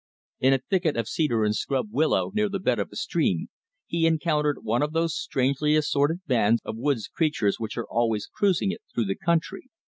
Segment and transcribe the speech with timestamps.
[0.39, 3.49] In a thicket of cedar and scrub willow near the bed of a stream,
[3.85, 8.71] he encountered one of those strangely assorted bands of woods creatures which are always cruising
[8.71, 9.69] it through the country.